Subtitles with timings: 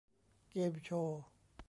[0.49, 1.21] เกมส์โชว์